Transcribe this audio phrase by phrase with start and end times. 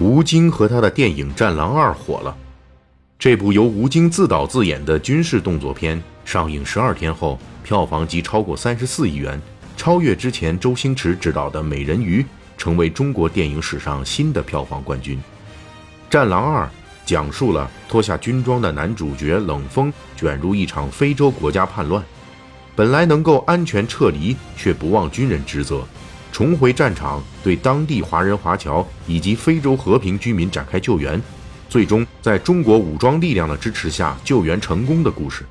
[0.00, 2.36] 吴京和他的电影《战狼二》火了。
[3.16, 9.40] 这部由吴京自导自演的军事动作片上映十二天后，票房即超过三十四亿元，
[9.76, 12.20] 超越之前周星驰执导的《美人鱼》，
[12.58, 15.16] 成为中国电影史上新的票房冠军。
[16.10, 16.64] 《战狼二》
[17.06, 22.02] 讲述了脱下军装的男主角冷锋卷入一场非洲国家叛乱，
[22.74, 25.86] 本来能够安全撤离，却不忘军人职责。
[26.34, 31.22] 重回战场，对当地华人华侨以及非洲和平居民展开救援，
[31.68, 35.46] 最终在中国武装力量的支持下救援成功的故事。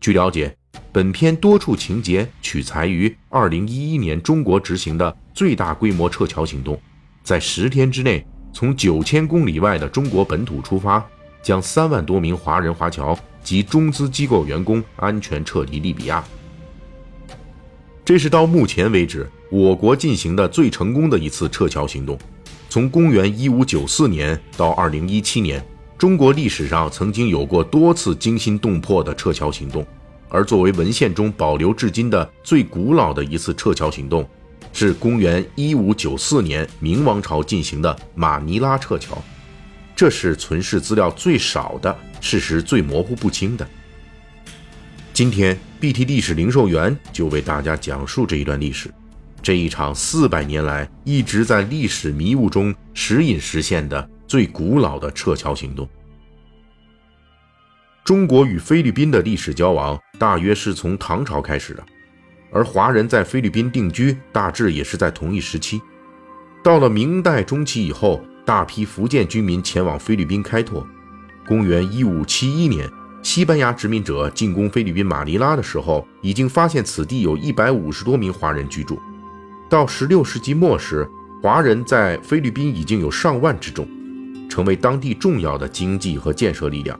[0.00, 0.56] 据了解，
[0.90, 6.80] 本片多处情节取材于2011年中国执行的最大规模撤侨行动，
[7.22, 11.06] 在十天之内，从九千公里外的中国本土出发，
[11.42, 13.14] 将三万多名华人华侨
[13.44, 16.24] 及中资机构员工安全撤离利比亚。
[18.10, 19.24] 这是到目前为止。
[19.52, 22.18] 我国进行的最成功的一次撤侨行动，
[22.68, 25.64] 从公元一五九四年到二零一七年，
[25.96, 29.86] 中国历史上曾经有过多次惊心动魄的撤侨行动，
[30.28, 34.28] 而作为文献中保留至今的最古老的一次撤侨行动，
[34.72, 39.22] 是公元一五九四年明王朝进行的马尼拉撤侨，
[39.94, 43.64] 这是存世资料最少的，事实最模糊不清的。
[45.20, 48.90] 今天，BT 历史零售员就为大家讲述这一段历史。
[49.42, 55.86] 这一场四百年来一直在历史迷雾中时隐时现的最古老的撤侨行动。
[58.02, 61.84] 中国与菲律宾的历史交往大约是从唐朝开始的，
[62.50, 65.78] 而华人在菲律宾定居大致也是在同一时期。
[66.64, 70.88] 到了明代中期以后，大批福建居民前往菲律宾开拓。
[71.46, 72.88] 公元一五七一年，
[73.22, 78.98] 西班牙殖民者进攻菲律宾马尼拉的时候，已经发现此地有一百五十多名华人居住。
[79.68, 81.08] 到十六世纪末时，
[81.42, 83.86] 华人在菲律宾已经有上万之众，
[84.48, 86.98] 成为当地重要的经济和建设力量。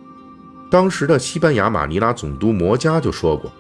[0.71, 3.51] 当时的西班牙马尼拉总督摩加就说过：“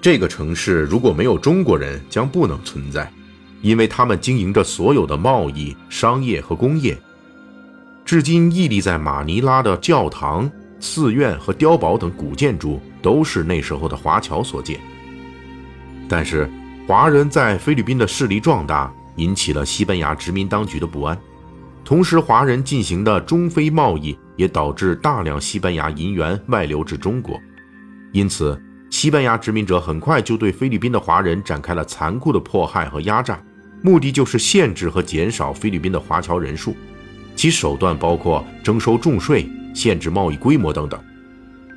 [0.00, 3.12] 这个城市如果没有中国人，将不能存在，
[3.60, 6.96] 因为他们经营着所有的贸易、商业和工业。”
[8.06, 10.48] 至今屹立在马尼拉的教堂、
[10.80, 14.78] 寺院和碉堡等古建筑，都是那时候的华侨所建。
[16.08, 16.50] 但是。
[16.88, 21.18] 华人在菲律宾的势力壮大，引起了西班牙殖民当局的不安。
[21.84, 27.36] 同时，华人进行的中非贸易也导致大量西班牙银元外流至中国。
[28.12, 28.56] 因此，
[28.88, 33.36] 西班牙殖民者很快就对菲律宾的华人展开了残酷的迫害和压榨，
[33.82, 36.76] 目的就是限制和减少菲律宾的华侨人数。
[37.34, 40.98] 其手段包括征收重税、限制贸易规模等等。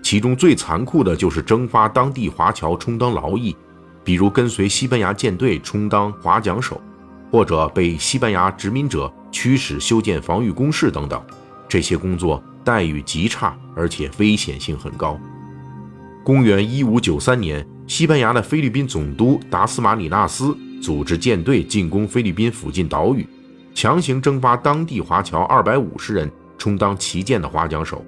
[0.02, 3.56] 其中最残酷的就是征发当地华侨充当劳役。
[4.02, 6.82] 比如跟随西班牙舰队充当划桨手，
[7.30, 11.22] 或者被西班牙殖民者驱使修建防御工事等等，
[11.68, 15.20] 这些工作待遇极差，而且危险性很高。
[16.24, 23.28] 公元一五九三年，西班牙的菲律宾总督达斯马里纳斯组织舰队进攻菲律宾附近岛屿，
[23.76, 28.06] 强行征发当地华侨二百五十人充当旗舰的划桨手。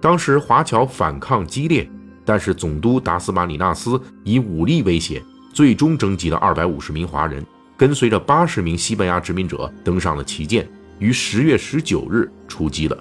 [0.00, 1.88] 当时华侨反抗激烈，
[2.24, 5.22] 但是总督达斯马里纳斯以武力威胁。
[5.54, 7.44] 最终征集了二百五十名华人，
[7.76, 10.66] 跟随着八十名西班牙殖民者登上了旗舰，
[10.98, 12.98] 于十月十九日出击了。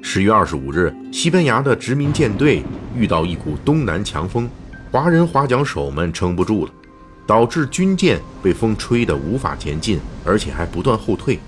[0.00, 2.62] 十月二十五日，西班牙的殖民舰队
[2.96, 4.48] 遇到一股东南强风，
[4.90, 6.72] 华人划桨手们撑不住了，
[7.26, 11.38] 导致军舰被风吹得无法前进，而且还不断后退。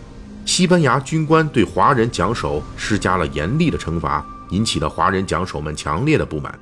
[0.44, 6.58] 西班牙军官对华人讲手施加了严厉的惩罚，引起了华人讲手们强烈的不满。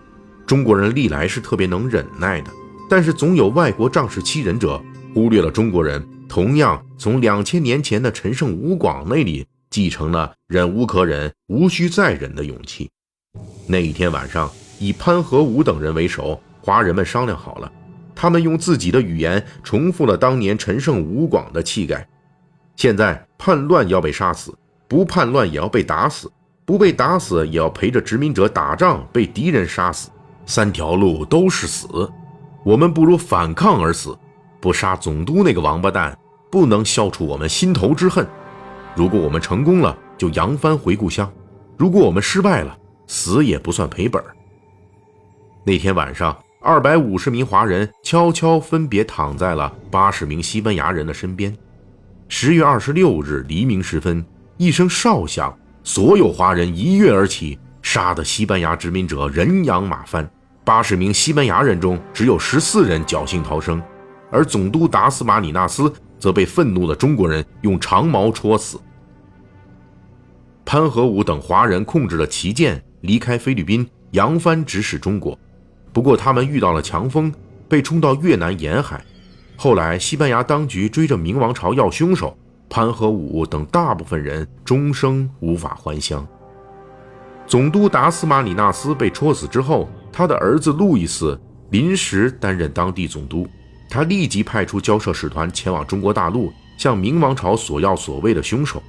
[0.47, 2.51] 中国人历来是特别能忍耐的。
[2.91, 4.81] 但是总有外国仗势欺人者，
[5.15, 12.89] 忽略了中国人同样从两千年前的陈胜吴广那里继承了忍无可忍、无需再忍的勇气。
[13.67, 17.71] 那一天晚上，以潘和武等人为首，华人们商量好了，
[18.15, 22.09] 他们用自己的语言重复了当年陈胜吴广的气概。
[22.79, 24.57] 现在叛乱要被杀死，
[24.87, 26.31] 不叛乱也要被打死，
[26.65, 30.11] 不被打死也要陪着殖民者打仗，被敌人杀死，
[30.47, 31.89] 三条路都是死。
[32.65, 34.17] 我们不如反抗而死，
[34.61, 36.17] 不杀总督那个王八蛋，
[36.53, 38.25] 不能消除我们心头之恨。
[38.95, 41.27] 如果我们成功了，就扬帆回故乡；
[41.77, 44.23] 如果我们失败了，死也不算赔本。
[45.65, 51.53] 那天晚上，二百五十名华人悄悄分别躺在了八十名西班牙人的身边。
[52.31, 54.23] 十月二十六日黎明时分，
[54.59, 60.29] 一声哨响，所有华人一跃而起，杀得西班牙殖民者人仰马翻。
[60.63, 63.83] 八十名西班牙人中，只有十四人侥幸逃生，
[64.31, 68.79] 而总督达斯马里纳斯则被愤怒的中国人用长矛戳死。
[70.67, 75.37] 潘和武等华人控制了旗舰，离开菲律宾，扬帆直驶中国。
[75.95, 77.33] 不过，他们遇到了强风，
[77.71, 79.03] 被冲到越南沿海。
[79.61, 82.39] 后来，西班牙当局追着明王朝要凶手，
[82.71, 86.25] 潘和武等大部分人终生无法还乡。
[87.45, 91.37] 总督达斯马里纳斯被戳死之后，他的儿子路易斯
[91.71, 93.49] 临时担任当地总督。
[93.91, 98.81] 他立即派出交涉使团前往中国大陆，向明王朝索要所谓的凶手。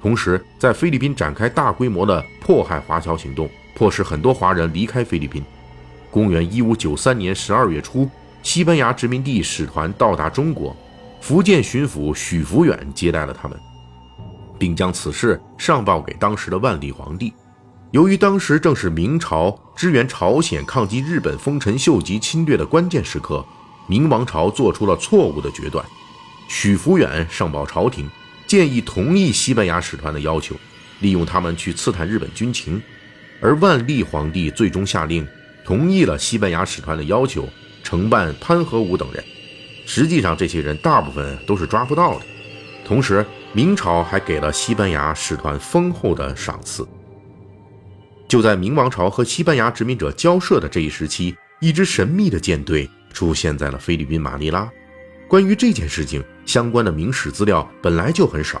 [0.00, 5.42] 同时，在菲律宾展开大规模的迫害华侨行动，迫使很多华人离开菲律宾。
[6.08, 8.08] 公元一五九三年十二月初，
[8.44, 10.76] 西班牙殖民地使团到达中国，
[11.20, 13.58] 福建巡抚许福远接待了他们，
[14.58, 17.32] 并将此事上报给当时的万历皇帝。
[17.90, 23.44] 由于当时正是明朝支援朝鲜抗击日本丰臣秀吉侵略的关键时刻，
[23.88, 25.84] 明王朝做出了错误的决断。
[26.46, 28.08] 许福远上报朝廷。
[28.46, 30.54] 建议同意西班牙使团的要求，
[31.00, 32.80] 利用他们去刺探日本军情，
[33.40, 35.26] 而万历皇帝最终下令
[35.64, 37.48] 同意了西班牙使团的要求，
[37.94, 39.22] 承办潘和武等人。
[39.86, 42.26] 实际上，这些人大部分都是抓不到的。
[42.84, 46.84] 同时，明朝还给了西班牙使团丰厚的赏赐。
[48.26, 54.68] 就在明王朝和西班牙殖民者交涉的这一时期，一支神秘的舰队出现在了菲律宾马尼拉。
[55.28, 58.60] 关于这件事情相关的明史资料本来就很少，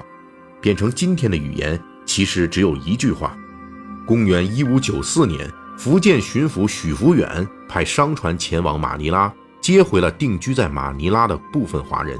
[0.60, 3.36] 变成今天的语言其实只有一句话：
[4.06, 12.18] 公元一五九四年，福建巡抚许福远派商船前往马尼拉，接回了定居在马尼拉的部分华人。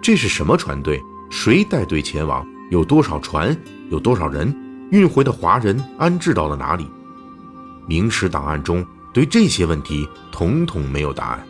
[0.00, 1.02] 这是什么船队？
[1.30, 2.46] 谁带队前往？
[2.70, 3.56] 有多少船？
[3.90, 4.54] 有多少人？
[4.90, 6.86] 运回的华人安置到了哪里？
[7.86, 11.46] 明史档案中对这些问题统统没有答案。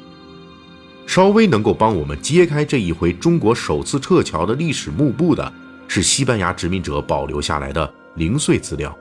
[1.06, 5.52] 稍微能够帮我们揭开这一回中国首次撤侨的历史幕布的，
[5.86, 8.96] 是西班牙殖民者保留下来的零碎资料。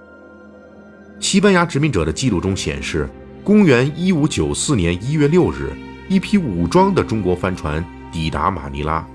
[1.24, 3.10] 西班牙殖民者的记录中显示，
[3.46, 5.72] 公元一五九四年一月六日，
[6.10, 9.08] 一批武装的中国帆船抵达马尼拉，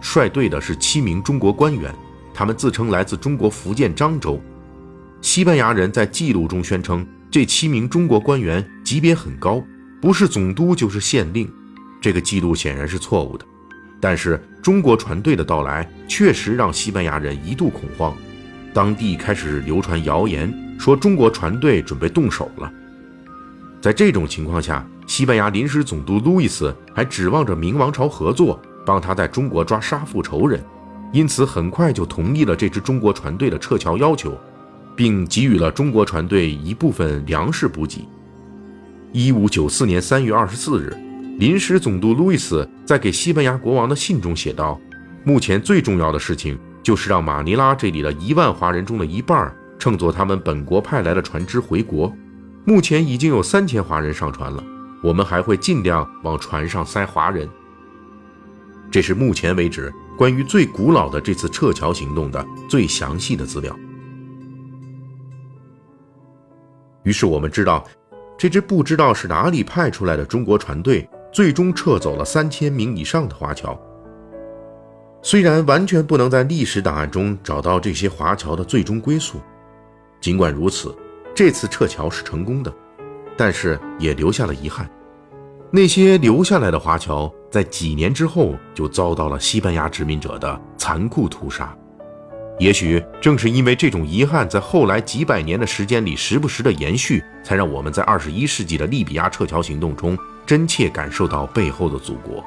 [0.00, 1.94] 率队的是七名中国官员，
[2.34, 4.42] 他们自称来自中国福建漳州。
[5.22, 9.62] 西班牙人在记录中宣称，这七名中国官员级别很高，
[10.02, 11.48] 不是总督就是县令。
[12.00, 13.46] 这个记录显然是错误的，
[14.00, 18.12] 但是中国船队的到来确实让西班牙人一度恐慌，
[18.72, 20.52] 当地开始流传谣言，
[20.84, 22.70] 说中国船队准备动手了。
[23.80, 30.62] 在这种情况下，西班牙临时总督路易斯还指望着明王朝合作，帮他在中国抓杀父仇人，
[31.10, 34.38] 因此很快就同意了这支中国船队的撤侨要求，
[34.94, 38.06] 并给予了中国船队一部分粮食补给。
[39.10, 40.94] 一五九四年三月二十四日。
[41.38, 44.78] 临时总督路易斯在给西班牙国王的信中写道
[45.24, 52.12] ：“目前最重要的事情就是让马尼拉这里的一万华人中的一半乘坐他们本国派来的船只回国。
[52.64, 54.62] 目前已经有三千华人上船了，
[55.02, 57.48] 我们还会尽量往船上塞华人。”
[58.90, 63.76] 这是目前为止关于最古老的这次撤侨行动的最详细的资料。
[67.02, 67.84] 于是我们知道，
[68.38, 71.08] 这支不知道是哪里派出来的中国船队。
[71.34, 73.76] 最终撤走了三千名以上的华侨。
[75.20, 79.40] 虽然完全不能在历史档案中找到这些华侨的最终归宿，
[80.24, 80.96] 尽管如此，
[81.34, 82.72] 这次撤侨是成功的，
[83.36, 84.88] 但是也留下了遗憾。
[85.70, 91.76] 那些留下来的华侨在几年之后就遭到了西班牙殖民者的残酷屠杀。
[92.58, 100.16] 也许正是因为这种遗憾，在后来几百年的时间里时不时的延续，才让我们在二十一世纪的利比亚撤侨行动中。
[100.46, 102.42] 真切感受到背后的祖国。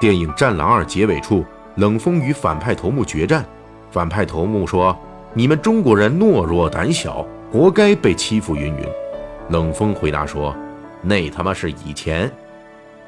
[0.00, 3.44] 电影《战狼二》结尾处，冷锋与反派头目决战，
[3.90, 4.98] 反派头目说
[5.34, 8.86] ：“你们中国人懦弱胆小，活该被欺负。”云云。
[9.48, 10.54] 冷风回答说
[11.02, 12.30] ：“那他妈是以前。”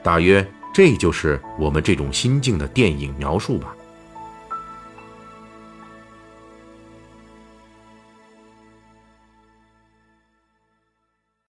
[0.03, 3.75] 大约这就是我们这种心境的电影描述吧。